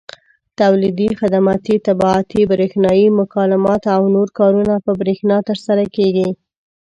تولیدي، 0.59 1.07
خدماتي، 1.19 1.75
طباعتي، 1.87 2.41
برېښنایي 2.51 3.07
مکالمات 3.19 3.81
او 3.95 4.01
نور 4.15 4.27
کارونه 4.39 4.73
په 4.85 4.91
برېښنا 4.99 5.37
ترسره 5.49 5.85
کېږي. 5.95 6.29